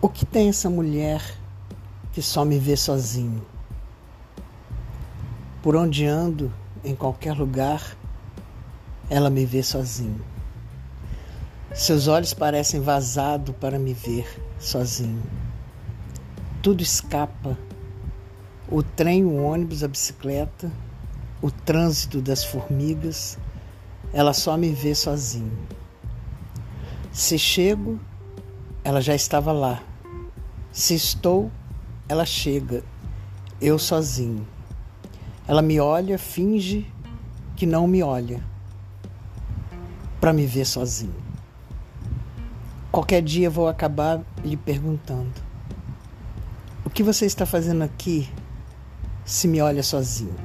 [0.00, 1.20] O que tem essa mulher
[2.12, 3.44] que só me vê sozinho?
[5.60, 6.52] Por onde ando,
[6.84, 7.96] em qualquer lugar,
[9.10, 10.24] ela me vê sozinho.
[11.74, 15.20] Seus olhos parecem vazado para me ver sozinho.
[16.62, 17.58] Tudo escapa.
[18.68, 20.70] O trem, o ônibus, a bicicleta,
[21.42, 23.36] o trânsito das formigas,
[24.12, 25.58] ela só me vê sozinho.
[27.10, 27.98] Se chego,
[28.84, 29.87] ela já estava lá.
[30.78, 31.50] Se estou,
[32.08, 32.84] ela chega,
[33.60, 34.46] eu sozinho.
[35.48, 36.86] Ela me olha, finge
[37.56, 38.40] que não me olha,
[40.20, 41.16] para me ver sozinho.
[42.92, 45.32] Qualquer dia vou acabar lhe perguntando:
[46.84, 48.32] O que você está fazendo aqui
[49.24, 50.36] se me olha sozinho?